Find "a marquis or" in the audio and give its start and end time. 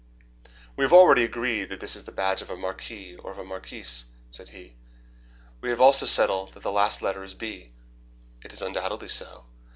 2.49-3.29